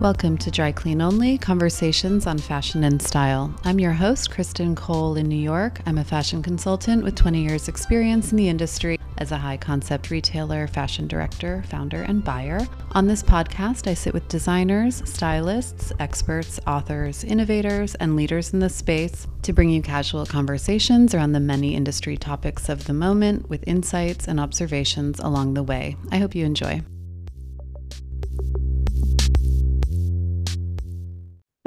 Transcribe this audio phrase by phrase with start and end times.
[0.00, 3.54] Welcome to Dry Clean Only Conversations on Fashion and Style.
[3.64, 5.78] I'm your host, Kristen Cole in New York.
[5.84, 10.10] I'm a fashion consultant with 20 years' experience in the industry as a high concept
[10.10, 12.66] retailer, fashion director, founder, and buyer.
[12.92, 18.70] On this podcast, I sit with designers, stylists, experts, authors, innovators, and leaders in the
[18.70, 23.62] space to bring you casual conversations around the many industry topics of the moment with
[23.66, 25.98] insights and observations along the way.
[26.10, 26.80] I hope you enjoy.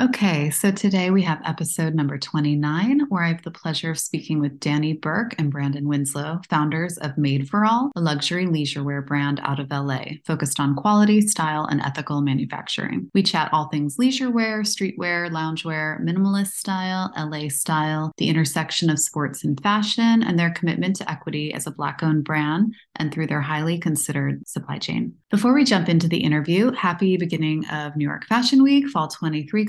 [0.04, 4.42] Okay, so today we have episode number 29, where I have the pleasure of speaking
[4.42, 9.02] with Danny Burke and Brandon Winslow, founders of Made for All, a luxury leisure wear
[9.02, 13.10] brand out of LA, focused on quality, style, and ethical manufacturing.
[13.14, 19.00] We chat all things leisure wear, streetwear, loungewear, minimalist style, LA style, the intersection of
[19.00, 23.28] sports and fashion, and their commitment to equity as a Black owned brand and through
[23.28, 25.16] their highly considered supply chain.
[25.32, 29.66] Before we jump into the interview, happy beginning of New York Fashion Week, Fall 23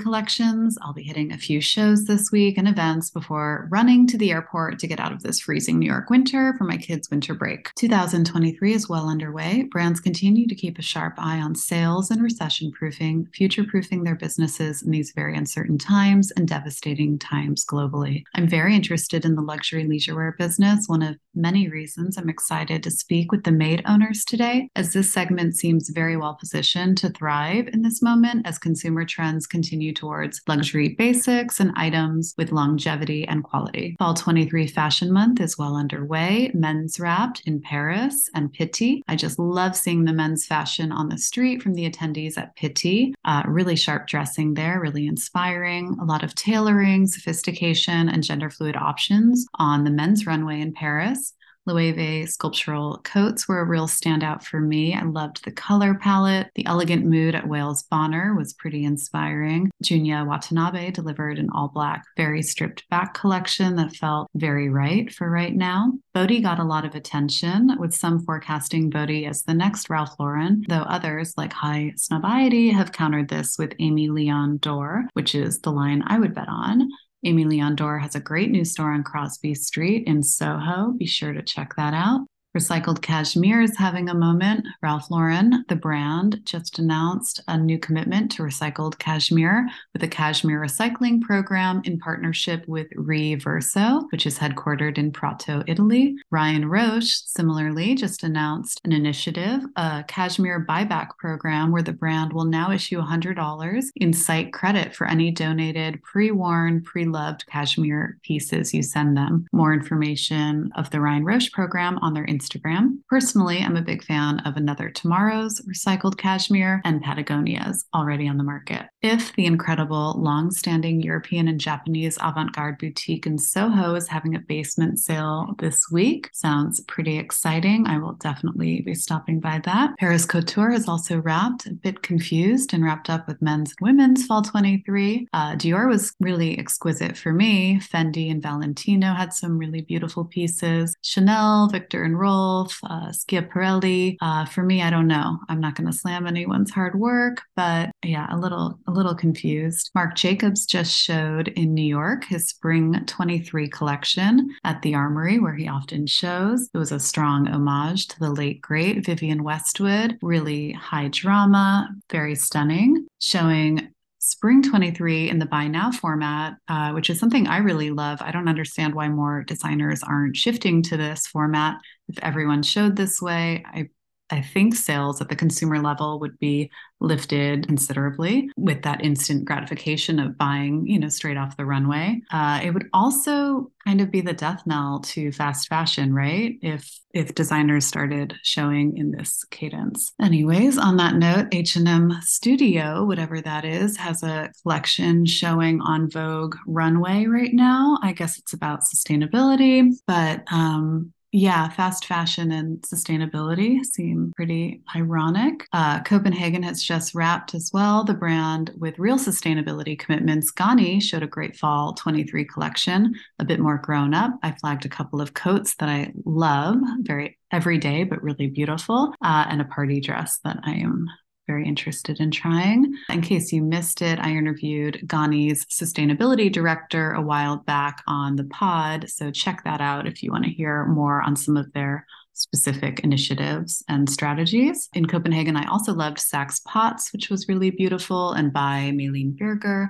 [0.81, 4.79] I'll be hitting a few shows this week and events before running to the airport
[4.79, 7.71] to get out of this freezing New York winter for my kids' winter break.
[7.75, 9.67] 2023 is well underway.
[9.69, 14.15] Brands continue to keep a sharp eye on sales and recession proofing, future proofing their
[14.15, 18.23] businesses in these very uncertain times and devastating times globally.
[18.33, 22.81] I'm very interested in the luxury leisure wear business, one of many reasons I'm excited
[22.81, 27.09] to speak with the Made owners today, as this segment seems very well positioned to
[27.09, 33.27] thrive in this moment as consumer trends continue towards luxury basics and items with longevity
[33.27, 33.97] and quality.
[33.99, 36.51] Fall 23 Fashion Month is well underway.
[36.53, 39.01] Men's Wrapped in Paris and Pitti.
[39.09, 43.13] I just love seeing the men's fashion on the street from the attendees at Pitti.
[43.25, 45.97] Uh, really sharp dressing there, really inspiring.
[46.01, 51.33] A lot of tailoring, sophistication, and gender fluid options on the men's runway in Paris.
[51.67, 54.93] Loewe sculptural coats were a real standout for me.
[54.93, 56.49] I loved the color palette.
[56.55, 59.71] The elegant mood at Wales Bonner was pretty inspiring.
[59.83, 65.29] Junya Watanabe delivered an all black, very stripped back collection that felt very right for
[65.29, 65.93] right now.
[66.13, 70.63] Bode got a lot of attention, with some forecasting Bode as the next Ralph Lauren,
[70.69, 76.03] though others, like Highsnobiety, have countered this with Aimé Leon Dore, which is the line
[76.07, 76.89] I would bet on.
[77.25, 80.91] Aimé Leon Dore has a great new store on Crosby Street in Soho.
[80.91, 82.21] Be sure to check that out.
[82.55, 84.65] Recycled Cashmere is having a moment.
[84.81, 90.61] Ralph Lauren, the brand, just announced a new commitment to recycled cashmere with a cashmere
[90.61, 96.15] recycling program in partnership with Reverso, which is headquartered in Prato, Italy.
[96.31, 102.45] Ryan Roche, similarly, just announced an initiative, a cashmere buyback program where the brand will
[102.45, 108.73] now issue $100 in site credit for any donated pre worn, pre loved cashmere pieces
[108.73, 109.45] you send them.
[109.51, 112.99] More information of the Ryan Roche program on their Instagram Instagram.
[113.09, 118.43] Personally, I'm a big fan of Another Tomorrow's recycled cashmere and Patagonia's already on the
[118.43, 118.87] market.
[119.01, 124.99] If the incredible long-standing European and Japanese avant-garde boutique in Soho is having a basement
[124.99, 127.87] sale this week, sounds pretty exciting.
[127.87, 129.97] I will definitely be stopping by that.
[129.97, 134.25] Paris Couture has also wrapped, a bit confused and wrapped up with men's and women's
[134.25, 135.27] fall 23.
[135.33, 137.79] Uh, Dior was really exquisite for me.
[137.79, 140.95] Fendi and Valentino had some really beautiful pieces.
[141.01, 144.17] Chanel, Viktor and Rolf Uh, Schiaparelli.
[144.21, 145.39] Uh, for me, I don't know.
[145.47, 149.91] I'm not going to slam anyone's hard work, but yeah, a little a little confused.
[149.95, 155.55] Marc Jacobs just showed in New York his spring 23 collection at the Armory, where
[155.55, 156.69] he often shows.
[156.73, 160.17] It was a strong homage to the late great Vivienne Westwood.
[160.21, 163.89] Really high drama, very stunning, showing
[164.27, 168.23] Spring 23 in the buy now format, uh, which is something I really love.
[168.23, 171.75] I don't understand why more designers aren't shifting to this format.
[172.07, 173.89] If everyone showed this way, I
[174.29, 180.19] I think sales at the consumer level would be lifted considerably with that instant gratification
[180.19, 182.21] of buying, you know, straight off the runway.
[182.31, 186.57] Uh, it would also kind of be the death knell to fast fashion, right?
[186.61, 190.11] If if designers started showing in this cadence.
[190.21, 196.55] Anyways, on that note, H&M Studio, whatever that is, has a collection showing on Vogue
[196.67, 197.97] runway right now.
[198.01, 205.67] I guess it's about sustainability, but um, yeah, fast fashion and sustainability seem pretty ironic.
[205.73, 210.49] Uh, Copenhagen has just wrapped as well the brand with real sustainability commitments.
[210.49, 214.31] Ganni showed a great fall 23 collection, a bit more grown up.
[214.43, 219.45] I flagged a couple of coats that I love, very everyday, but really beautiful, uh,
[219.49, 221.09] and a party dress that I am
[221.47, 222.93] very interested in trying.
[223.09, 228.45] In case you missed it, I interviewed Ganni's sustainability director a while back on the
[228.45, 229.09] pod.
[229.09, 232.99] So check that out if you want to hear more on some of their specific
[232.99, 234.89] initiatives and strategies.
[234.93, 239.89] In Copenhagen, I also loved Saks Potts, which was really beautiful, and by Malene Birger,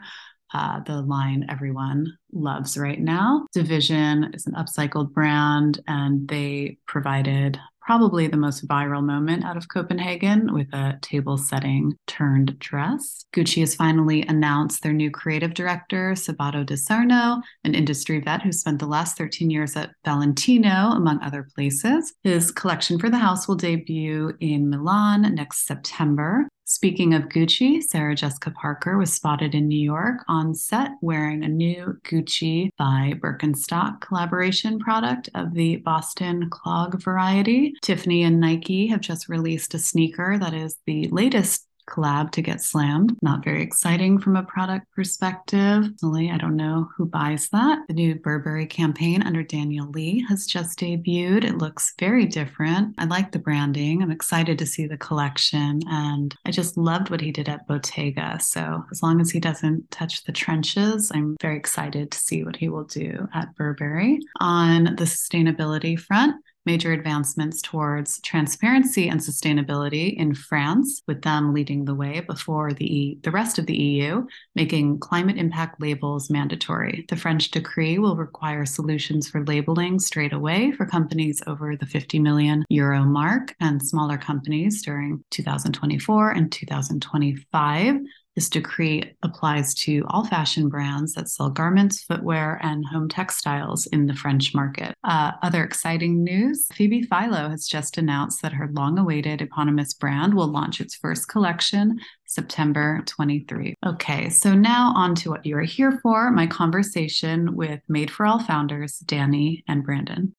[0.53, 3.47] uh, the line everyone loves right now.
[3.51, 9.69] Division is an upcycled brand, and they provided probably the most viral moment out of
[9.69, 13.25] Copenhagen with a table setting turned dress.
[13.33, 18.51] Gucci has finally announced their new creative director, Sabato De Sarno, an industry vet who
[18.51, 22.13] spent the last 13 years at Valentino, among other places.
[22.23, 26.47] His collection for the house will debut in Milan next September.
[26.67, 31.47] Speaking of Gucci, Sarah Jessica Parker was spotted in New York on set wearing a
[31.47, 37.75] new Gucci by Birkenstock collaboration product of the Boston clog variety.
[37.83, 42.61] Tiffany and Nike have just released a sneaker that is the latest collab to get
[42.61, 43.17] slammed.
[43.21, 45.83] Not very exciting from a product perspective.
[45.91, 47.79] Personally, I don't know who buys that.
[47.87, 51.43] The new Burberry campaign under Daniel Lee has just debuted.
[51.43, 52.95] It looks very different.
[52.97, 54.01] I like the branding.
[54.01, 55.81] I'm excited to see the collection.
[55.87, 58.39] And I just loved what he did at Bottega.
[58.41, 62.55] So as long as he doesn't touch the trenches, I'm very excited to see what
[62.55, 64.19] he will do at Burberry.
[64.39, 66.35] On the sustainability front,
[66.65, 73.17] major advancements towards transparency and sustainability in France, with them leading the way before the,
[73.23, 74.25] the rest of the EU,
[74.55, 77.05] making climate impact labels mandatory.
[77.09, 82.19] The French decree will require solutions for labeling straight away for companies over the 50
[82.19, 87.95] million euro mark and smaller companies during 2024 and 2025.
[88.35, 94.07] This decree applies to all fashion brands that sell garments, footwear, and home textiles in
[94.07, 94.93] the French market.
[95.05, 100.33] Uh, other exciting news Phoebe Philo has just announced that her long awaited eponymous brand
[100.33, 103.75] will launch its first collection September 23.
[103.85, 108.25] Okay, so now on to what you are here for my conversation with Made for
[108.25, 110.35] All founders, Danny and Brandon.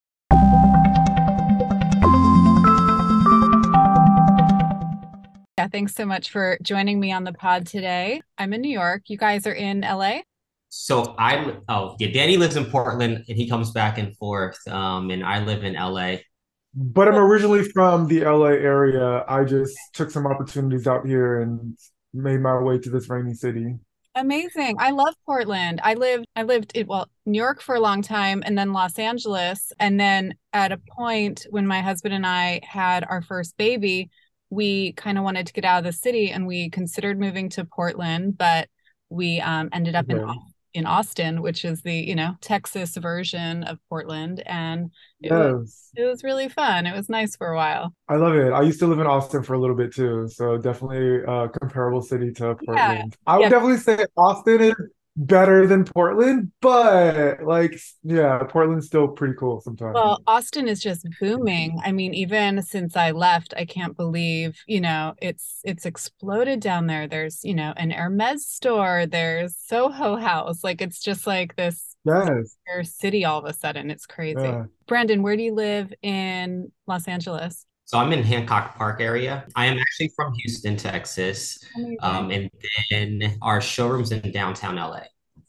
[5.67, 8.21] Yeah, thanks so much for joining me on the pod today.
[8.39, 9.03] I'm in New York.
[9.09, 10.19] You guys are in LA?
[10.69, 14.57] So I'm oh yeah, Danny lives in Portland and he comes back and forth.
[14.69, 16.19] Um, and I live in LA.
[16.73, 19.25] But I'm originally from the LA area.
[19.27, 21.77] I just took some opportunities out here and
[22.15, 23.75] made my way to this rainy city.
[24.15, 24.77] Amazing.
[24.79, 25.81] I love Portland.
[25.83, 29.01] I lived I lived in well, New York for a long time and then Los
[29.01, 29.73] Angeles.
[29.81, 34.11] And then at a point when my husband and I had our first baby,
[34.51, 37.65] we kind of wanted to get out of the city and we considered moving to
[37.65, 38.69] Portland, but
[39.09, 40.25] we um, ended up in
[40.77, 44.91] in Austin, which is the you know Texas version of Portland, and
[45.21, 45.33] it, yes.
[45.33, 46.87] was, it was really fun.
[46.87, 47.95] It was nice for a while.
[48.09, 48.53] I love it.
[48.53, 52.03] I used to live in Austin for a little bit too, so definitely a comparable
[52.03, 52.77] city to Portland.
[52.77, 53.05] Yeah.
[53.27, 53.49] I would yeah.
[53.49, 54.75] definitely say Austin is
[55.17, 59.95] better than Portland, but like, yeah, Portland's still pretty cool sometimes.
[59.95, 61.81] Well, Austin is just booming.
[61.85, 66.87] I mean, even since I left, I can't believe, you know, it's it's exploded down
[66.87, 67.09] there.
[67.09, 70.63] There's, you know, an Hermes store, there's Soho House.
[70.63, 72.57] Like it's just like this yes.
[72.83, 73.91] city all of a sudden.
[73.91, 74.41] It's crazy.
[74.41, 74.65] Yeah.
[74.87, 77.67] Brandon, where do you live in Los Angeles?
[77.87, 79.47] So I'm in Hancock Park area.
[79.55, 81.57] I am actually from Houston, Texas.
[82.01, 82.51] Um, and
[82.91, 85.03] then our showroom's in downtown LA.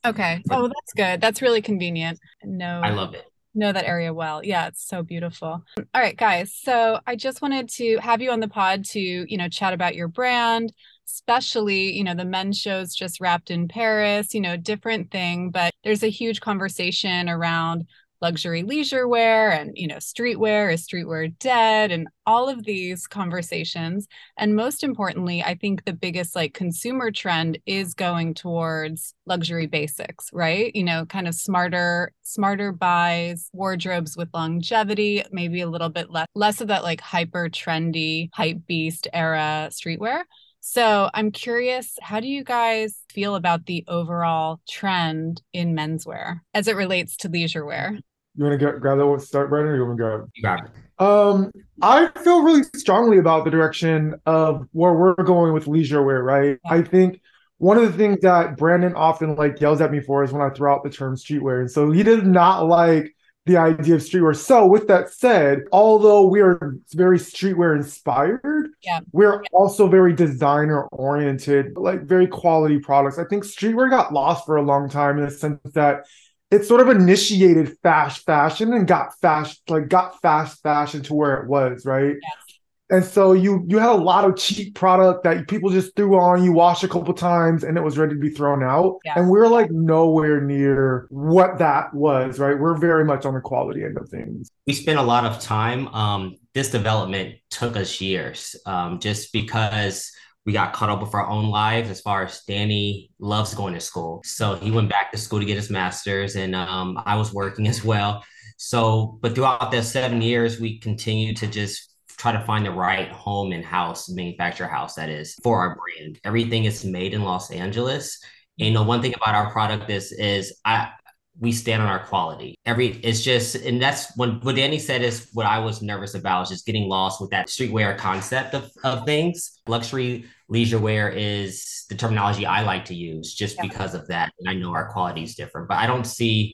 [0.05, 0.43] Okay.
[0.51, 1.19] Oh, that's good.
[1.19, 2.19] That's really convenient.
[2.43, 2.79] No.
[2.83, 3.25] I love it.
[3.55, 4.45] Know that area well.
[4.45, 5.63] Yeah, it's so beautiful.
[5.77, 6.53] All right, guys.
[6.55, 9.95] So I just wanted to have you on the pod to, you know, chat about
[9.95, 10.71] your brand,
[11.07, 15.73] especially, you know, the men's shows just wrapped in Paris, you know, different thing, but
[15.83, 17.87] there's a huge conversation around
[18.21, 24.07] luxury leisure wear and you know streetwear is streetwear dead and all of these conversations.
[24.37, 30.29] And most importantly i think the biggest like consumer trend is going towards luxury basics
[30.33, 30.75] right?
[30.75, 36.27] You know kind of smarter smarter buys wardrobes with longevity maybe a little bit less
[36.35, 40.23] less of that like hyper trendy hype beast era streetwear.
[40.59, 46.67] So I'm curious, how do you guys feel about the overall trend in menswear as
[46.67, 47.97] it relates to leisure wear?
[48.37, 50.43] You want to get, grab that one start, Brandon, or you want to grab You
[50.43, 50.71] got it.
[50.99, 51.51] Um,
[51.81, 56.59] I feel really strongly about the direction of where we're going with leisure wear, right?
[56.65, 57.21] I think
[57.57, 60.49] one of the things that Brandon often like yells at me for is when I
[60.49, 61.61] throw out the term streetwear.
[61.61, 63.15] And so he does not like
[63.47, 64.35] the idea of streetwear.
[64.35, 68.99] So, with that said, although we are very streetwear inspired, yeah.
[69.11, 73.17] we're also very designer oriented, like very quality products.
[73.17, 76.05] I think streetwear got lost for a long time in the sense that
[76.49, 81.35] it sort of initiated fast fashion and got fast like got fast fashion to where
[81.41, 82.15] it was, right?
[82.21, 82.47] Yes
[82.89, 86.43] and so you you had a lot of cheap product that people just threw on
[86.43, 89.13] you washed a couple times and it was ready to be thrown out yeah.
[89.17, 93.83] and we're like nowhere near what that was right we're very much on the quality
[93.83, 98.55] end of things we spent a lot of time um this development took us years
[98.65, 100.11] um, just because
[100.47, 103.81] we got caught up with our own lives as far as Danny loves going to
[103.81, 104.21] school.
[104.23, 107.67] So he went back to school to get his master's, and um, I was working
[107.67, 108.23] as well.
[108.55, 113.09] So, but throughout those seven years, we continued to just try to find the right
[113.09, 116.17] home and house, manufacturer house that is for our brand.
[116.23, 118.17] Everything is made in Los Angeles.
[118.57, 120.91] And know, one thing about our product is is I
[121.39, 122.55] we stand on our quality.
[122.65, 126.43] Every it's just and that's when what Danny said is what I was nervous about
[126.43, 129.59] is just getting lost with that streetwear concept of, of things.
[129.67, 133.63] Luxury leisure wear is the terminology I like to use just yeah.
[133.63, 134.31] because of that.
[134.39, 136.53] And I know our quality is different, but I don't see,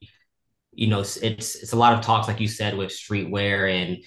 [0.73, 3.97] you know, it's it's a lot of talks like you said with streetwear and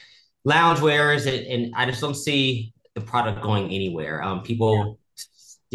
[0.47, 4.23] loungewears, and, and I just don't see the product going anywhere.
[4.23, 4.99] Um, people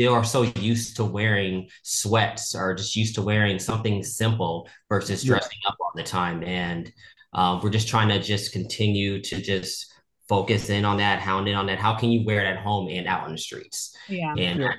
[0.02, 5.24] still are so used to wearing sweats or just used to wearing something simple versus
[5.24, 6.44] dressing up all the time.
[6.44, 6.92] And
[7.34, 9.94] um, we're just trying to just continue to just
[10.28, 11.78] focus in on that, hound in on that.
[11.78, 13.96] How can you wear it at home and out on the streets?
[14.10, 14.34] Yeah.
[14.36, 14.74] And yeah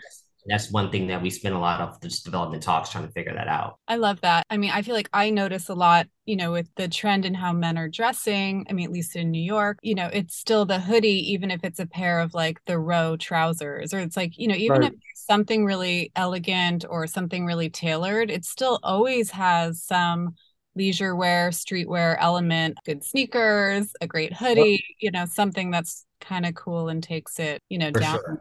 [0.47, 3.35] that's one thing that we spend a lot of this development talks trying to figure
[3.35, 3.79] that out.
[3.87, 4.45] I love that.
[4.51, 7.35] I mean, I feel like I notice a lot, you know, with the trend in
[7.35, 8.67] how men are dressing.
[8.69, 11.63] I mean, at least in New York, you know, it's still the hoodie, even if
[11.63, 14.93] it's a pair of like the row trousers, or it's like, you know, even right.
[14.93, 20.35] if something really elegant or something really tailored, it still always has some
[20.75, 26.55] leisure wear, streetwear element, good sneakers, a great hoodie, you know, something that's kind of
[26.55, 28.41] cool and takes it, you know, For down sure.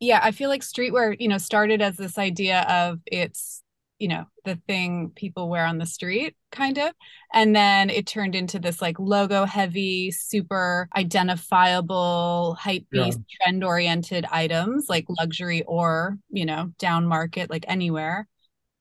[0.00, 3.62] Yeah, I feel like streetwear, you know, started as this idea of it's,
[3.98, 6.92] you know, the thing people wear on the street, kind of.
[7.32, 13.44] And then it turned into this like logo heavy, super identifiable, hype beast, yeah.
[13.44, 18.26] trend oriented items like luxury or, you know, down market, like anywhere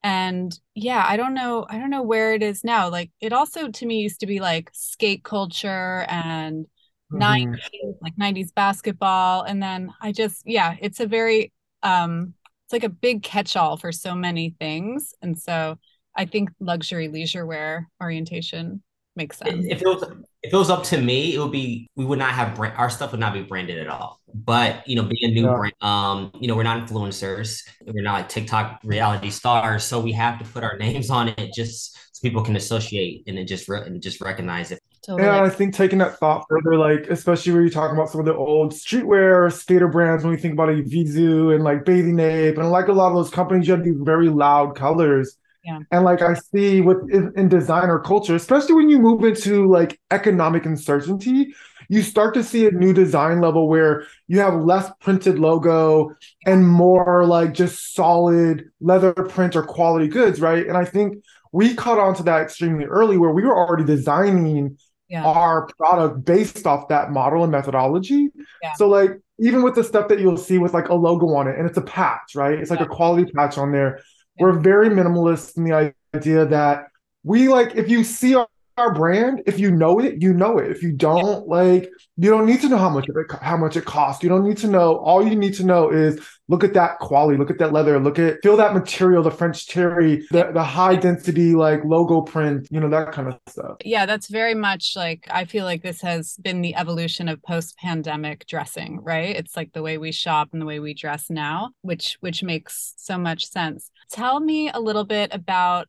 [0.02, 3.68] and yeah i don't know i don't know where it is now like it also
[3.68, 6.68] to me used to be like skate culture and
[7.12, 7.54] mm-hmm.
[7.54, 9.44] 90s like 90s basketball.
[9.44, 11.52] And then i just yeah it's a very
[11.84, 12.34] um
[12.66, 15.14] it's like a big catch-all for so many things.
[15.22, 15.78] And so
[16.16, 18.84] i think luxury leisure wear orientation
[19.16, 19.66] makes sense.
[19.70, 20.04] if it was
[20.42, 21.36] if it was up to me.
[21.36, 23.88] It would be we would not have brand our stuff would not be branded at
[23.88, 24.20] all.
[24.34, 25.56] But you know being a new yeah.
[25.56, 27.62] brand um you know we're not influencers.
[27.86, 29.84] We're not like tiktok reality stars.
[29.84, 33.38] So we have to put our names on it just so people can associate and
[33.38, 35.28] then just re- and just recognize it Totally.
[35.28, 38.26] Yeah, I think taking that thought further, like especially when you're talking about some of
[38.26, 42.58] the old streetwear skater brands, when we think about a Vizu and like Bathing Ape,
[42.58, 45.38] and like a lot of those companies, you have these very loud colors.
[45.64, 45.80] Yeah.
[45.92, 50.00] And like I see with in, in designer culture, especially when you move into like
[50.12, 51.54] economic uncertainty,
[51.90, 56.16] you start to see a new design level where you have less printed logo
[56.46, 60.66] and more like just solid leather print or quality goods, right?
[60.68, 64.78] And I think we caught on to that extremely early where we were already designing
[65.10, 65.26] yeah.
[65.26, 68.30] our product based off that model and methodology.
[68.62, 68.74] Yeah.
[68.74, 71.58] So like even with the stuff that you'll see with like a logo on it
[71.58, 72.58] and it's a patch, right?
[72.60, 72.86] It's like yeah.
[72.86, 74.02] a quality patch on there.
[74.40, 76.86] We're very minimalist in the idea that
[77.24, 78.48] we like if you see our
[78.80, 79.44] our brand.
[79.46, 80.72] If you know it, you know it.
[80.72, 83.86] If you don't, like, you don't need to know how much it how much it
[83.86, 84.24] costs.
[84.24, 84.98] You don't need to know.
[84.98, 86.20] All you need to know is
[86.50, 89.68] look at that quality, look at that leather, look at feel that material, the French
[89.68, 93.78] terry, the the high density like logo print, you know that kind of stuff.
[93.86, 97.78] Yeah, that's very much like I feel like this has been the evolution of post
[97.78, 99.36] pandemic dressing, right?
[99.36, 102.94] It's like the way we shop and the way we dress now, which which makes
[102.98, 103.92] so much sense.
[104.12, 105.88] Tell me a little bit about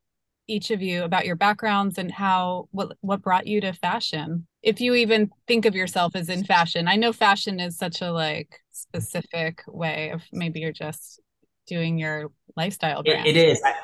[0.51, 4.47] each of you about your backgrounds and how what what brought you to fashion?
[4.63, 6.89] If you even think of yourself as in fashion.
[6.89, 11.21] I know fashion is such a like specific way of maybe you're just
[11.67, 13.27] doing your lifestyle brand.
[13.27, 13.61] it, it is.
[13.65, 13.75] I,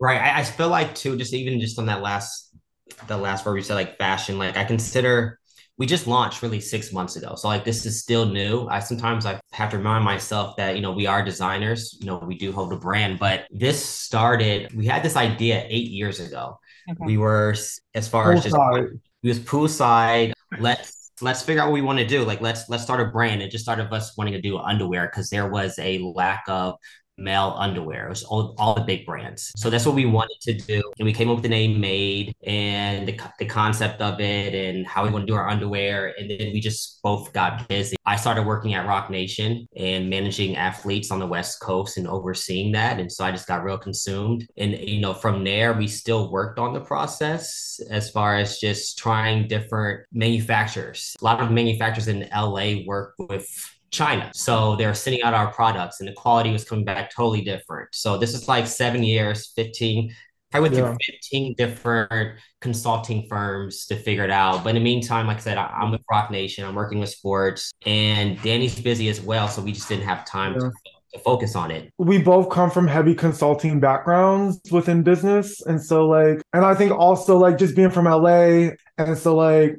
[0.00, 0.20] right.
[0.20, 2.54] I, I feel like too just even just on that last
[3.06, 5.39] the last word you said like fashion like i consider
[5.80, 7.34] we just launched really six months ago.
[7.36, 8.68] So like this is still new.
[8.68, 12.18] I sometimes I have to remind myself that, you know, we are designers, you know,
[12.18, 16.58] we do hold a brand, but this started, we had this idea eight years ago.
[16.90, 17.02] Okay.
[17.02, 17.56] We were
[17.94, 18.54] as far as just
[19.22, 20.34] we was poolside.
[20.58, 22.24] Let's let's figure out what we want to do.
[22.24, 23.40] Like let's let's start a brand.
[23.40, 26.74] It just started us wanting to do underwear because there was a lack of
[27.20, 28.06] male underwear.
[28.06, 29.52] It was all, all the big brands.
[29.56, 30.82] So that's what we wanted to do.
[30.98, 34.86] And we came up with the name Made and the, the concept of it and
[34.86, 36.14] how we want to do our underwear.
[36.18, 37.96] And then we just both got busy.
[38.06, 42.72] I started working at Roc Nation and managing athletes on the West Coast and overseeing
[42.72, 42.98] that.
[42.98, 44.46] And so I just got real consumed.
[44.56, 48.98] And, you know, from there, we still worked on the process as far as just
[48.98, 51.16] trying different manufacturers.
[51.20, 53.48] A lot of manufacturers in LA work with
[53.90, 54.30] China.
[54.34, 57.88] So they're sending out our products and the quality was coming back totally different.
[57.92, 60.14] So this is like seven years, 15,
[60.52, 60.86] I went yeah.
[60.86, 64.64] through 15 different consulting firms to figure it out.
[64.64, 66.64] But in the meantime, like I said, I, am with Roc Nation.
[66.64, 70.54] I'm working with sports, and Danny's busy as well, so we just didn't have time
[70.54, 70.58] yeah.
[70.60, 70.72] to
[71.12, 71.92] to focus on it.
[71.98, 75.60] We both come from heavy consulting backgrounds within business.
[75.62, 78.70] And so, like, and I think also, like, just being from LA.
[78.98, 79.76] And so, like,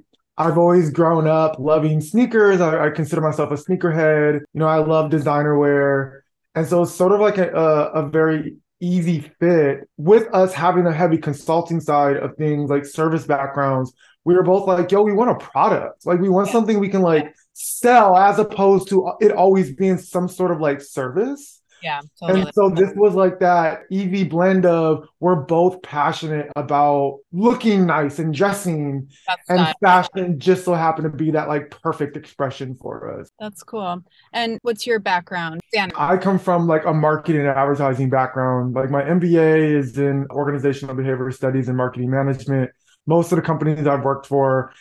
[0.47, 2.61] I've always grown up loving sneakers.
[2.61, 4.41] I, I consider myself a sneakerhead.
[4.53, 6.23] You know, I love designer wear.
[6.55, 10.87] And so it's sort of like a, a, a very easy fit with us having
[10.87, 13.93] a heavy consulting side of things like service backgrounds
[14.23, 16.05] we were both like, yo, we want a product.
[16.05, 20.27] Like we want something we can like sell as opposed to it always being some
[20.27, 21.60] sort of like service.
[21.83, 22.01] Yeah.
[22.19, 22.41] Totally.
[22.41, 28.19] And so this was like that EV blend of we're both passionate about looking nice
[28.19, 29.73] and dressing That's and nice.
[29.81, 33.29] fashion just so happened to be that like perfect expression for us.
[33.39, 34.03] That's cool.
[34.33, 35.61] And what's your background?
[35.73, 35.91] Dan?
[35.95, 38.75] I come from like a marketing and advertising background.
[38.75, 42.71] Like my MBA is in organizational behavior studies and marketing management
[43.07, 44.73] most of the companies I've worked for,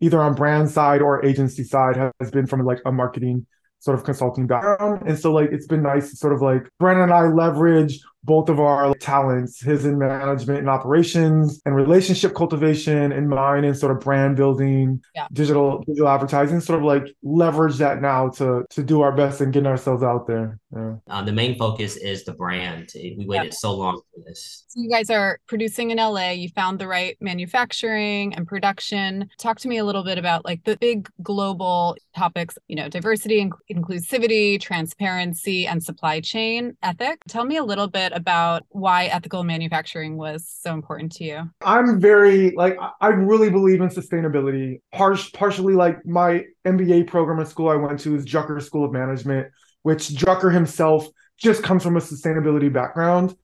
[0.00, 3.46] either on brand side or agency side, has been from like a marketing
[3.80, 5.02] sort of consulting background.
[5.06, 8.48] And so like it's been nice to sort of like Brandon and I leverage both
[8.48, 13.92] of our talents, his in management and operations and relationship cultivation and mine in sort
[13.92, 15.26] of brand building, yeah.
[15.32, 19.52] digital digital advertising, sort of like leverage that now to to do our best and
[19.52, 20.58] getting ourselves out there.
[20.74, 20.96] Yeah.
[21.08, 22.90] Uh, the main focus is the brand.
[22.94, 23.50] We waited yeah.
[23.52, 24.64] so long for this.
[24.68, 26.30] So you guys are producing in LA.
[26.30, 29.28] You found the right manufacturing and production.
[29.38, 33.44] Talk to me a little bit about like the big global topics, you know, diversity,
[33.44, 37.22] inc- inclusivity, transparency, and supply chain ethic.
[37.28, 41.50] Tell me a little bit about why ethical manufacturing was so important to you.
[41.62, 44.80] I'm very like I really believe in sustainability.
[44.92, 48.92] Par- partially like my MBA program at school I went to is Drucker School of
[48.92, 49.48] Management,
[49.82, 53.34] which Drucker himself just comes from a sustainability background.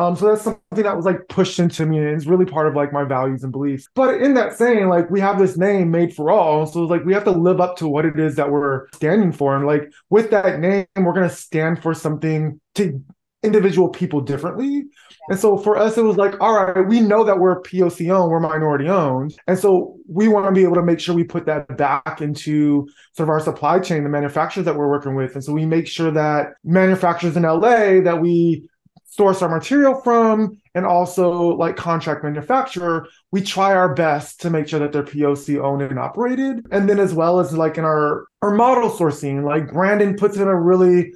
[0.00, 2.74] Um, so that's something that was like pushed into me and it's really part of
[2.74, 3.86] like my values and beliefs.
[3.94, 6.64] But in that saying, like we have this name made for all.
[6.64, 9.54] So like we have to live up to what it is that we're standing for.
[9.54, 13.02] And like with that name, we're gonna stand for something to
[13.42, 14.84] individual people differently.
[15.28, 18.30] And so for us, it was like, all right, we know that we're POC owned,
[18.30, 19.34] we're minority owned.
[19.46, 22.86] And so we want to be able to make sure we put that back into
[23.12, 25.34] sort of our supply chain, the manufacturers that we're working with.
[25.34, 28.68] And so we make sure that manufacturers in LA that we
[29.04, 34.68] source our material from and also like contract manufacturer, we try our best to make
[34.68, 36.66] sure that they're POC owned and operated.
[36.70, 40.48] And then as well as like in our our model sourcing, like Brandon puts in
[40.48, 41.12] a really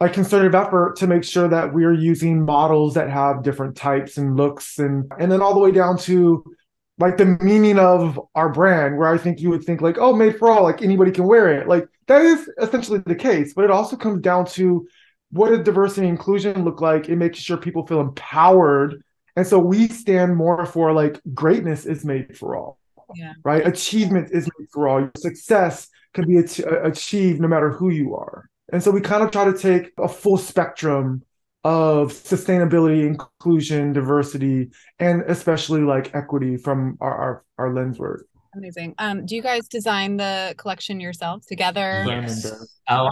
[0.00, 4.36] a concerted effort to make sure that we're using models that have different types and
[4.36, 6.44] looks and and then all the way down to
[6.98, 10.38] like the meaning of our brand where i think you would think like oh made
[10.38, 11.66] for all like anybody can wear it.
[11.68, 14.86] Like that is essentially the case but it also comes down to
[15.30, 19.02] what does diversity and inclusion look like in making sure people feel empowered.
[19.34, 22.78] And so we stand more for like greatness is made for all
[23.14, 23.32] yeah.
[23.44, 23.66] right?
[23.66, 25.00] Achievement is made for all.
[25.00, 29.30] Your success can be achieved no matter who you are and so we kind of
[29.30, 31.22] try to take a full spectrum
[31.64, 38.26] of sustainability, inclusion, diversity, and especially like equity from our our, our lens work.
[38.56, 38.94] Amazing.
[38.98, 42.04] Um, do you guys design the collection yourselves together?
[42.06, 42.50] Yes.
[42.88, 43.10] Oh,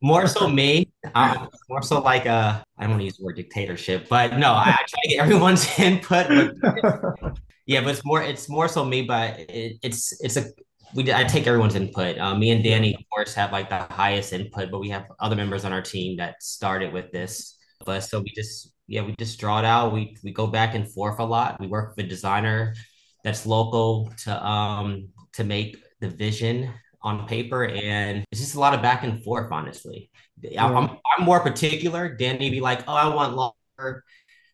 [0.00, 0.88] more so me.
[1.14, 4.52] Um, more so like a I don't want to use the word dictatorship, but no,
[4.52, 6.28] I, I try to get everyone's input.
[6.60, 10.44] But, yeah, but it's more it's more so me, but it, it's it's a
[10.94, 12.18] we I take everyone's input.
[12.18, 15.36] Uh, me and Danny, of course, have like the highest input, but we have other
[15.36, 17.56] members on our team that started with this.
[17.84, 19.92] But so we just yeah, we just draw it out.
[19.92, 21.60] We we go back and forth a lot.
[21.60, 22.74] We work with a designer
[23.22, 28.74] that's local to um to make the vision on paper, and it's just a lot
[28.74, 29.52] of back and forth.
[29.52, 30.64] Honestly, yeah.
[30.64, 30.76] I'm
[31.16, 32.14] I'm more particular.
[32.14, 34.04] Danny be like, oh, I want longer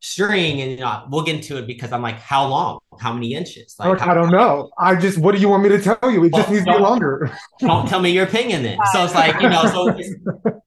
[0.01, 2.79] string and you know we'll get into it because i'm like how long?
[2.99, 3.77] How many inches?
[3.79, 4.71] Like, how, i don't know.
[4.79, 6.25] I just what do you want me to tell you?
[6.25, 7.31] It well, just needs to be longer.
[7.59, 8.79] don't tell me your opinion then.
[8.93, 9.65] So it's like you know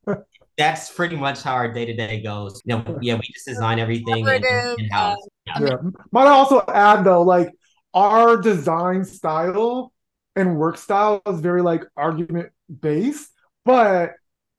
[0.08, 0.16] so
[0.58, 2.62] that's pretty much how our day-to-day goes.
[2.66, 4.44] You know yeah we just design everything in,
[4.80, 5.60] in house yeah.
[5.62, 5.76] yeah.
[6.12, 7.50] might i also add though like
[7.94, 9.92] our design style
[10.36, 12.50] and work style is very like argument
[12.82, 13.30] based
[13.66, 14.14] but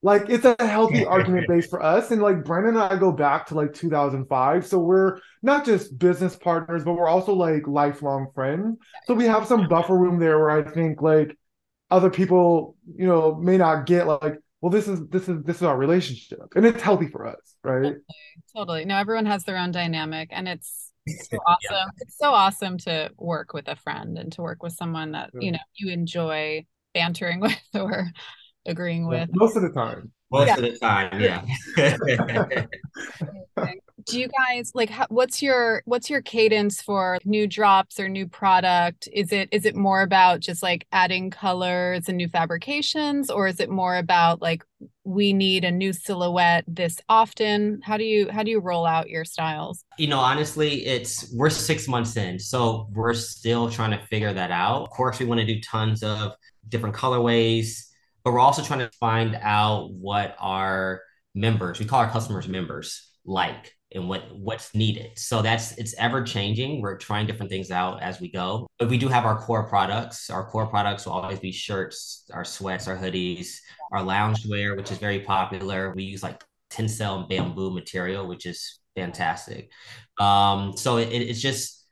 [0.05, 3.47] like it's a healthy argument base for us and like Brandon and I go back
[3.47, 8.77] to like 2005 so we're not just business partners but we're also like lifelong friends
[9.07, 11.37] so we have some buffer room there where I think like
[11.91, 15.63] other people you know may not get like well this is this is this is
[15.63, 18.03] our relationship and it's healthy for us right totally,
[18.55, 18.85] totally.
[18.85, 21.85] no everyone has their own dynamic and it's so awesome yeah.
[22.01, 25.51] it's so awesome to work with a friend and to work with someone that you
[25.51, 28.07] know you enjoy bantering with or
[28.67, 29.31] agreeing with.
[29.33, 30.13] most of the time.
[30.31, 30.57] Most yeah.
[30.57, 32.67] of the time yeah.
[34.07, 38.27] do you guys like how, what's your what's your cadence for new drops or new
[38.27, 39.09] product?
[39.13, 43.61] Is it is it more about just like adding colors and new fabrications or is
[43.61, 44.65] it more about like
[45.05, 47.81] we need a new silhouette this often?
[47.83, 49.85] How do you how do you roll out your styles?
[49.99, 54.51] You know honestly it's we're six months in so we're still trying to figure that
[54.51, 54.83] out.
[54.83, 56.33] Of course we want to do tons of
[56.69, 57.85] different colorways
[58.25, 61.03] but we're also trying to find out what our
[61.35, 65.17] members we call our customers members like and what what's needed.
[65.17, 66.83] So that's it's ever changing.
[66.83, 68.67] We're trying different things out as we go.
[68.79, 70.31] But we do have our core products.
[70.31, 73.59] Our core products will always be shirts, our sweats, our hoodies,
[73.93, 75.95] our loungewear, which is very popular.
[75.95, 79.71] We use like tencel and bamboo material, which is fantastic.
[80.19, 81.87] Um, so it, it's just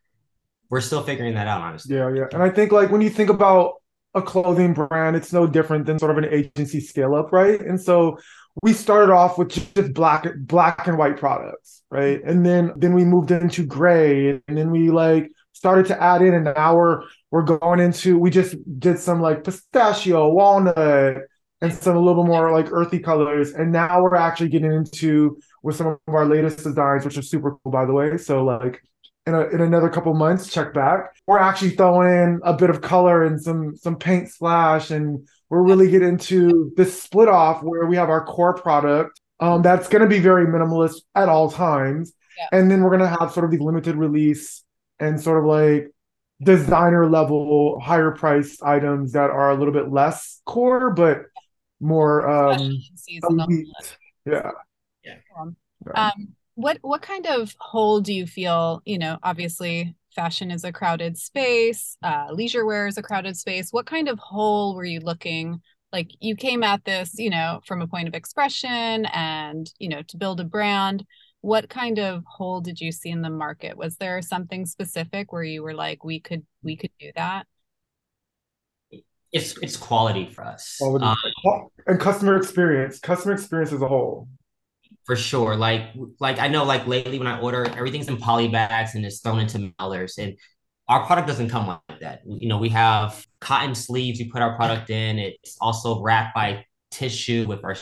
[0.71, 1.95] we're still figuring that out, honestly.
[1.95, 2.27] Yeah, yeah.
[2.33, 3.75] And I think like when you think about
[4.15, 7.61] a clothing brand, it's no different than sort of an agency scale up, right?
[7.61, 8.19] And so
[8.63, 12.23] we started off with just black black and white products, right?
[12.25, 16.45] And then then we moved into gray, and then we like started to add in,
[16.45, 21.19] now we're we're going into we just did some like pistachio, walnut,
[21.63, 25.77] and some a little more like earthy colors, and now we're actually getting into with
[25.77, 28.19] some of our latest designs, which are super cool, by the way.
[28.19, 28.83] So like
[29.27, 31.15] in, a, in another couple months, check back.
[31.27, 35.63] We're actually throwing in a bit of color and some some paint splash and we're
[35.63, 40.03] really getting into this split off where we have our core product um, that's going
[40.03, 42.15] to be very minimalist at all times.
[42.39, 42.59] Yeah.
[42.59, 44.63] And then we're going to have sort of the limited release
[45.01, 45.91] and sort of like
[46.41, 51.25] designer level, higher priced items that are a little bit less core, but
[51.81, 52.79] more um,
[54.25, 54.51] Yeah.
[55.05, 55.17] Yeah.
[55.93, 58.83] Um, what what kind of hole do you feel?
[58.85, 63.71] You know, obviously fashion is a crowded space, uh, leisure wear is a crowded space.
[63.71, 65.61] What kind of hole were you looking?
[65.93, 70.03] Like you came at this, you know, from a point of expression and, you know,
[70.09, 71.05] to build a brand.
[71.43, 73.77] What kind of hole did you see in the market?
[73.77, 77.47] Was there something specific where you were like, we could, we could do that?
[79.33, 80.77] It's it's quality for us.
[80.79, 81.07] Quality.
[81.07, 84.29] Um, and customer experience, customer experience as a whole
[85.05, 85.57] for sure.
[85.57, 89.21] Like like I know like lately when I order everything's in poly bags and it's
[89.21, 90.37] thrown into mailers and
[90.89, 92.23] our product doesn't come like that.
[92.27, 95.19] You know, we have cotton sleeves we put our product in.
[95.19, 97.77] It's also wrapped by tissue with our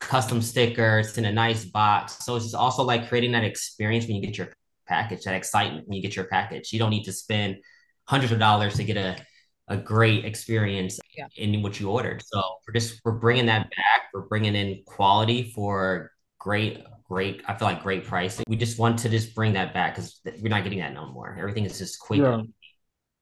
[0.00, 2.24] custom stickers in a nice box.
[2.24, 4.48] So it's just also like creating that experience when you get your
[4.88, 6.72] package, that excitement when you get your package.
[6.72, 7.58] You don't need to spend
[8.06, 9.16] hundreds of dollars to get a
[9.70, 11.28] a great experience yeah.
[11.36, 12.20] in what you ordered.
[12.26, 14.10] So we're just we're bringing that back.
[14.12, 16.09] We're bringing in quality for
[16.40, 17.42] great, great.
[17.46, 18.44] I feel like great pricing.
[18.48, 21.36] We just want to just bring that back because we're not getting that no more.
[21.38, 22.20] Everything is just quick.
[22.20, 22.42] Yeah.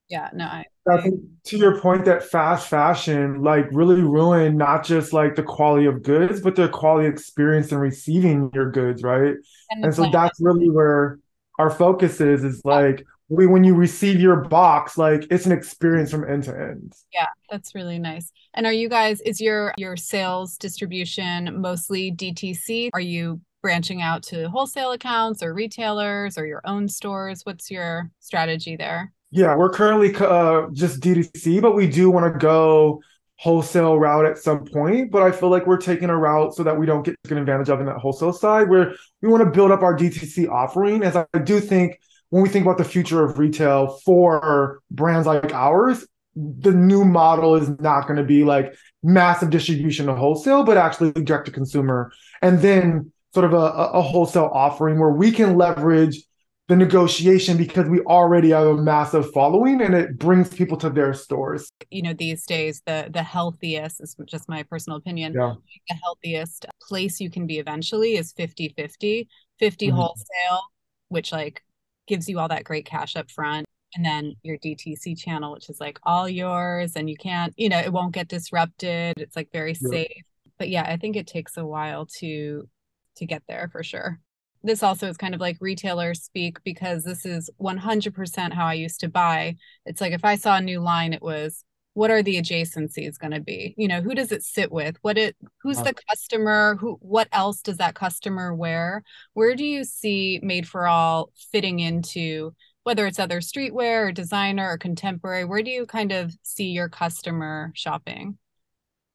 [0.09, 4.83] Yeah, no, I, I think to your point that fast fashion like really ruined not
[4.83, 9.35] just like the quality of goods, but the quality experience in receiving your goods, right?
[9.69, 11.19] And, and so that's really where
[11.59, 16.27] our focus is, is like when you receive your box, like it's an experience from
[16.27, 16.93] end to end.
[17.13, 18.31] Yeah, that's really nice.
[18.55, 22.89] And are you guys, is your your sales distribution mostly DTC?
[22.93, 27.41] Are you branching out to wholesale accounts or retailers or your own stores?
[27.43, 29.13] What's your strategy there?
[29.31, 32.99] Yeah, we're currently uh, just DTC, but we do want to go
[33.35, 35.11] wholesale route at some point.
[35.11, 37.69] But I feel like we're taking a route so that we don't get taken advantage
[37.69, 41.03] of in that wholesale side, where we want to build up our DTC offering.
[41.03, 45.53] As I do think when we think about the future of retail for brands like
[45.53, 50.77] ours, the new model is not going to be like massive distribution to wholesale, but
[50.77, 52.11] actually direct to consumer.
[52.41, 56.23] And then sort of a, a wholesale offering where we can leverage
[56.67, 61.15] the negotiation because we already have a massive following and it brings people to their
[61.15, 61.71] stores.
[61.89, 65.33] You know, these days the the healthiest is just my personal opinion.
[65.33, 65.55] Yeah.
[65.89, 69.95] The healthiest place you can be eventually is 50-50, 50 mm-hmm.
[69.95, 70.61] wholesale,
[71.07, 71.63] which like
[72.09, 75.79] gives you all that great cash up front and then your DTC channel, which is
[75.79, 79.13] like all yours, and you can't, you know, it won't get disrupted.
[79.17, 80.23] It's like very safe.
[80.57, 82.67] But yeah, I think it takes a while to
[83.15, 84.19] to get there for sure.
[84.61, 88.99] This also is kind of like retailer speak because this is 100% how I used
[88.99, 89.55] to buy.
[89.85, 91.63] It's like if I saw a new line, it was
[91.99, 93.75] what are the adjacencies going to be?
[93.77, 94.95] You know who does it sit with?
[95.01, 96.77] What it who's the customer?
[96.79, 99.03] Who what else does that customer wear?
[99.33, 104.69] Where do you see made for all fitting into whether it's other streetwear or designer
[104.69, 108.37] or contemporary where do you kind of see your customer shopping?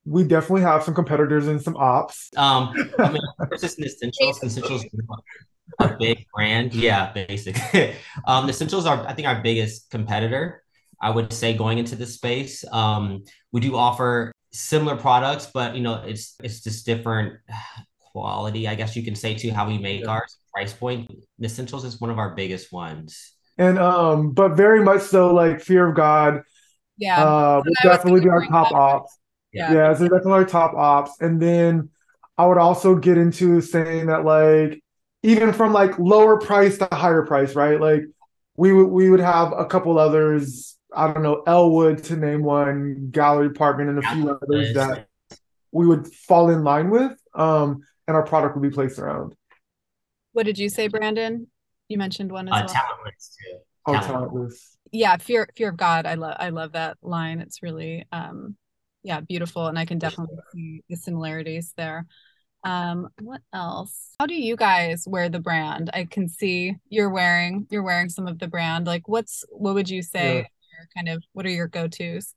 [0.04, 2.28] We definitely have some competitors and some ops.
[2.36, 4.42] Um i mean versus essentials.
[4.42, 4.84] Essentials
[5.78, 6.74] a big brand.
[6.74, 7.94] Yeah basically
[8.26, 10.63] um essentials are i think our biggest competitor
[11.04, 12.64] I would say going into this space.
[12.72, 17.34] Um, we do offer similar products, but you know, it's it's just different
[18.12, 20.10] quality, I guess you can say too, how we make yeah.
[20.10, 21.10] ours price point.
[21.38, 23.32] The essentials is one of our biggest ones.
[23.58, 26.42] And um, but very much so like fear of God.
[26.96, 27.22] Yeah.
[27.22, 29.18] Uh would definitely be our top ops.
[29.52, 29.72] Yeah.
[29.72, 31.12] Yeah, so definitely our top ops.
[31.20, 31.90] And then
[32.38, 34.82] I would also get into saying that like
[35.22, 37.80] even from like lower price to higher price, right?
[37.80, 38.04] Like
[38.56, 40.76] we would we would have a couple others.
[40.94, 45.08] I don't know, Elwood to name one, Gallery Department, and a few others that
[45.72, 49.34] we would fall in line with, um, and our product would be placed around.
[50.32, 51.48] What did you say, Brandon?
[51.88, 52.74] You mentioned one as uh, well.
[52.74, 53.58] Talentless too.
[53.86, 54.76] Oh, talentless.
[54.92, 56.06] Yeah, fear fear of God.
[56.06, 57.40] I love I love that line.
[57.40, 58.56] It's really um,
[59.02, 62.06] yeah, beautiful, and I can definitely see the similarities there.
[62.64, 64.14] Um, what else?
[64.18, 65.90] How do you guys wear the brand?
[65.92, 68.86] I can see you're wearing you're wearing some of the brand.
[68.86, 70.44] Like what's what would you say yeah.
[70.94, 72.34] Kind of what are your go-tos?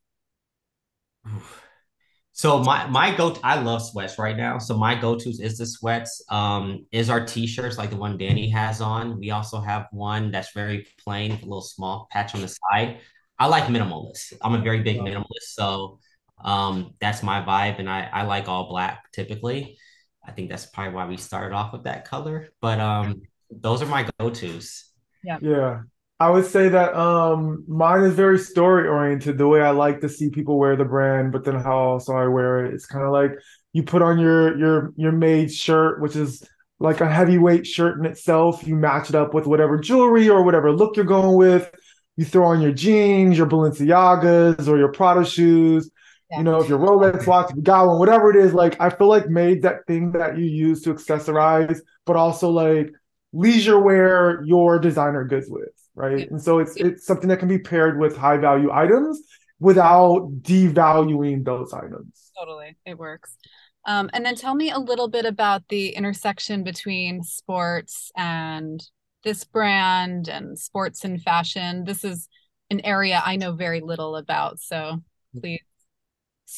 [2.32, 4.58] So my my go I love sweats right now.
[4.58, 6.22] So my go-tos is the sweats.
[6.30, 9.18] Um, is our t-shirts like the one Danny has on.
[9.18, 13.00] We also have one that's very plain, a little small patch on the side.
[13.40, 14.34] I like minimalist.
[14.40, 15.98] I'm a very big minimalist, so
[16.44, 19.76] um, that's my vibe, and I I like all black typically.
[20.24, 22.48] I think that's probably why we started off with that color.
[22.60, 24.84] But um, those are my go-tos.
[25.24, 25.38] Yeah.
[25.40, 25.80] Yeah.
[26.20, 29.38] I would say that um mine is very story oriented.
[29.38, 32.26] The way I like to see people wear the brand, but then how also I
[32.26, 32.74] wear it.
[32.74, 33.32] It's kind of like
[33.72, 36.42] you put on your your your made shirt, which is
[36.80, 38.66] like a heavyweight shirt in itself.
[38.66, 41.70] You match it up with whatever jewelry or whatever look you're going with.
[42.16, 45.88] You throw on your jeans, your Balenciagas, or your Prada shoes,
[46.36, 49.08] you know, if your Rolex watch, you got one, whatever it is, like I feel
[49.08, 52.92] like made that thing that you use to accessorize, but also like
[53.32, 56.20] leisure wear your designer goods with, right?
[56.20, 56.26] Yeah.
[56.30, 59.20] And so it's it's something that can be paired with high value items
[59.58, 62.30] without devaluing those items.
[62.38, 63.36] Totally, it works.
[63.84, 68.80] Um, and then tell me a little bit about the intersection between sports and
[69.24, 71.84] this brand and sports and fashion.
[71.84, 72.28] This is
[72.70, 75.02] an area I know very little about, so
[75.40, 75.60] please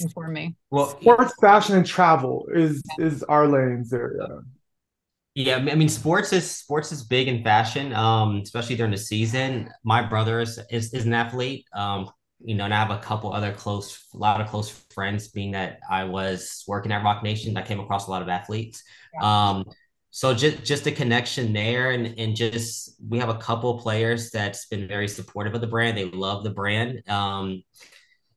[0.01, 0.57] inform me.
[0.71, 3.07] Well, sports, fashion, and travel is yeah.
[3.07, 4.17] is our lanes there.
[5.35, 5.57] Yeah.
[5.57, 9.71] I mean, sports is sports is big in fashion, um, especially during the season.
[9.85, 13.33] My brother is is, is an athlete, um, you know, and I have a couple
[13.33, 15.29] other close, a lot of close friends.
[15.29, 18.83] Being that I was working at Roc Nation, I came across a lot of athletes.
[19.15, 19.51] Yeah.
[19.51, 19.65] Um,
[20.11, 24.67] so just just a connection there, and and just we have a couple players that's
[24.67, 25.97] been very supportive of the brand.
[25.97, 27.09] They love the brand.
[27.09, 27.63] Um,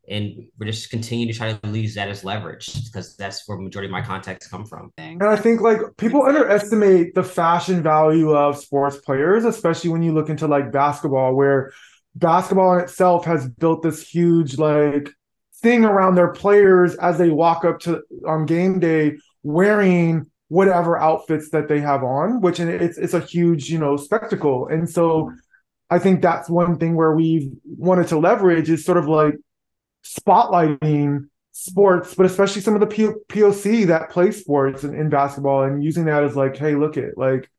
[0.10, 3.88] and we're just continue to try to use that as leverage because that's where majority
[3.88, 4.92] of my contacts come from.
[4.98, 10.14] And I think like people underestimate the fashion value of sports players, especially when you
[10.14, 11.72] look into like basketball, where
[12.16, 15.10] basketball in itself has built this huge like
[15.62, 21.50] thing around their players as they walk up to on game day wearing whatever outfits
[21.52, 24.68] that they have on, which it's it's a huge you know spectacle.
[24.68, 25.32] And so
[25.90, 29.36] I think that's one thing where we've wanted to leverage is sort of like
[30.04, 35.64] spotlighting sports, but especially some of the P- POC that play sports in, in basketball
[35.64, 37.50] and using that as like, hey, look at like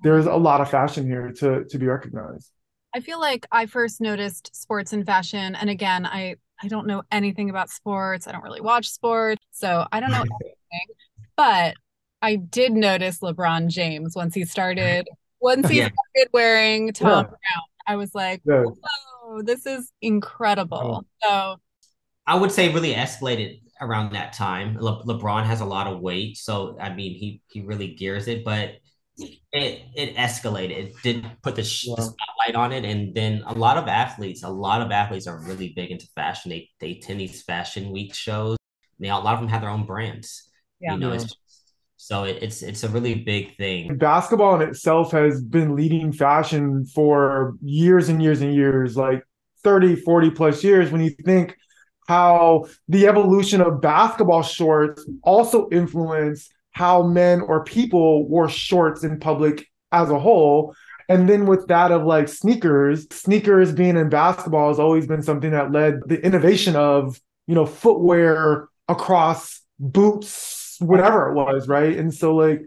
[0.00, 2.50] there's a lot of fashion here to to be recognized.
[2.94, 7.02] I feel like I first noticed sports and fashion, and again, I I don't know
[7.10, 8.26] anything about sports.
[8.26, 10.94] I don't really watch sports, so I don't know anything.
[11.36, 11.74] But
[12.22, 15.08] I did notice LeBron James once he started
[15.40, 15.88] once he yeah.
[15.88, 17.22] started wearing Thom yeah.
[17.22, 17.68] Browne.
[17.86, 18.64] I was like, yeah.
[18.64, 21.04] whoa, this is incredible.
[21.22, 21.56] So
[22.26, 24.76] I would say really escalated around that time.
[24.78, 28.44] Le- LeBron has a lot of weight, so I mean he he really gears it,
[28.44, 28.76] but
[29.16, 30.70] it it escalated.
[30.70, 31.94] It did put the, sh- yeah.
[31.96, 35.40] the, spotlight on it, and then a lot of athletes, a lot of athletes are
[35.44, 36.50] really big into fashion.
[36.50, 38.56] They they attend these fashion week shows.
[38.98, 40.50] They a lot of them have their own brands.
[40.80, 40.94] Yeah.
[40.94, 41.34] You know, it's
[41.96, 43.96] so it, it's it's a really big thing.
[43.96, 49.22] Basketball in itself has been leading fashion for years and years and years, like
[49.62, 50.90] 30, 40 plus years.
[50.90, 51.56] When you think
[52.06, 59.18] how the evolution of basketball shorts also influenced how men or people wore shorts in
[59.18, 60.74] public as a whole.
[61.08, 65.50] And then with that of like sneakers, sneakers being in basketball has always been something
[65.52, 71.96] that led the innovation of, you know, footwear across boots, whatever it was, right?
[71.96, 72.62] And so like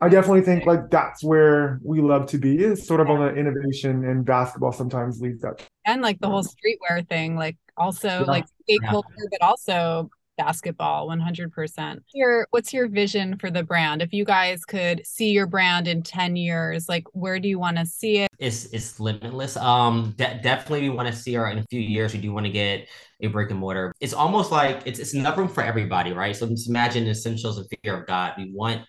[0.00, 3.34] I definitely think like that's where we love to be is sort of on the
[3.34, 5.62] innovation and basketball sometimes leads that.
[5.86, 8.20] And like the whole streetwear thing, like also yeah.
[8.20, 8.90] like skate yeah.
[8.90, 14.02] culture, but also basketball 100% your what's your vision for the brand?
[14.02, 17.78] If you guys could see your brand in 10 years like where do you want
[17.78, 18.28] to see it?
[18.38, 19.56] It's it's limitless.
[19.56, 22.12] Um de- definitely we want to see our in a few years.
[22.12, 22.88] We do want to get
[23.20, 23.92] a brick and mortar.
[24.00, 26.34] It's almost like it's it's enough room for everybody right?
[26.34, 28.34] So just imagine essentials and fear of god.
[28.36, 28.82] We want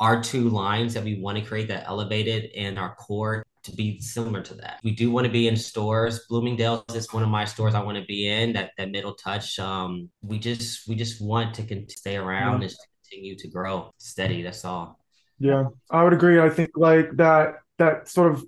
[0.00, 4.00] our two lines that we want to create that elevated and our core to be
[4.00, 4.78] similar to that.
[4.84, 6.26] We do want to be in stores.
[6.28, 8.52] Bloomingdale's is one of my stores I want to be in.
[8.52, 9.58] That that middle touch.
[9.58, 12.68] Um, we just we just want to stay around yeah.
[12.68, 14.42] and continue to grow steady.
[14.42, 14.98] That's all.
[15.38, 16.40] Yeah, I would agree.
[16.40, 18.44] I think like that that sort of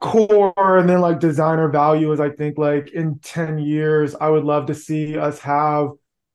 [0.00, 4.44] core and then like designer value is I think like in 10 years, I would
[4.44, 5.90] love to see us have,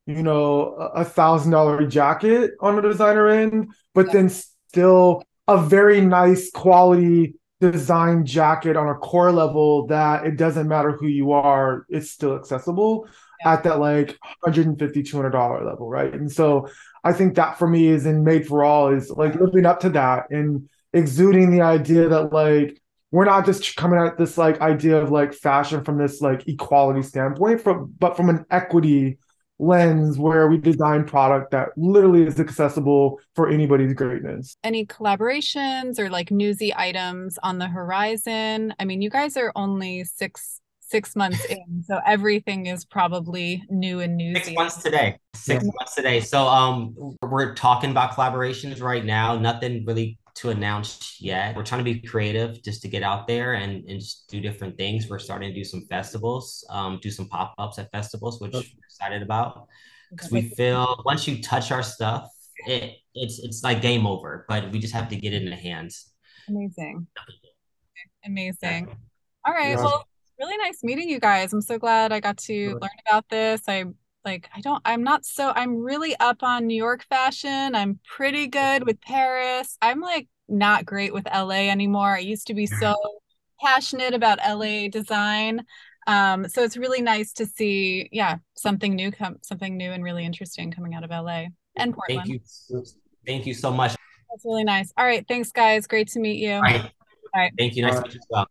[0.07, 4.13] you know, a thousand dollar jacket on the designer end, but yeah.
[4.13, 10.67] then still a very nice quality design jacket on a core level that it doesn't
[10.67, 13.07] matter who you are, it's still accessible
[13.43, 13.53] yeah.
[13.53, 16.13] at that like 150 200 dollar level, right?
[16.13, 16.69] And so
[17.03, 19.89] I think that for me is in made for all is like living up to
[19.91, 25.01] that and exuding the idea that like we're not just coming at this like idea
[25.01, 29.17] of like fashion from this like equality standpoint from but from an equity
[29.59, 34.55] lens where we design product that literally is accessible for anybody's greatness.
[34.63, 38.73] Any collaborations or like newsy items on the horizon?
[38.79, 43.99] I mean, you guys are only six six months in, so everything is probably new
[43.99, 44.43] and newsy.
[44.43, 45.17] Six months today.
[45.35, 45.71] Six yeah.
[45.77, 46.21] months today.
[46.21, 49.37] So um, we're talking about collaborations right now.
[49.37, 51.55] Nothing really to announce yet.
[51.55, 54.77] We're trying to be creative just to get out there and, and just do different
[54.77, 55.09] things.
[55.09, 58.63] We're starting to do some festivals, um, do some pop ups at festivals, which we're
[58.85, 59.67] excited about
[60.11, 62.29] because we feel once you touch our stuff,
[62.67, 64.45] it it's it's like game over.
[64.47, 66.11] But we just have to get it in the hands.
[66.47, 67.07] Amazing,
[68.25, 68.95] amazing.
[69.45, 69.83] All right, yeah.
[69.83, 70.07] well,
[70.39, 71.53] really nice meeting you guys.
[71.53, 73.61] I'm so glad I got to learn about this.
[73.67, 73.85] I
[74.25, 77.75] like I don't I'm not so I'm really up on New York fashion.
[77.75, 79.77] I'm pretty good with Paris.
[79.81, 82.15] I'm like not great with LA anymore.
[82.15, 82.95] I used to be so
[83.61, 85.65] passionate about LA design.
[86.07, 90.25] Um, so it's really nice to see, yeah, something new come something new and really
[90.25, 92.27] interesting coming out of LA and Portland.
[92.27, 92.29] Thank
[92.69, 92.83] you.
[93.27, 93.95] Thank you so much.
[94.31, 94.91] That's really nice.
[94.97, 95.25] All right.
[95.27, 95.87] Thanks guys.
[95.87, 96.53] Great to meet you.
[96.53, 96.81] All right.
[96.81, 97.51] All right.
[97.57, 97.83] Thank you.
[97.83, 98.47] Nice to meet you as well.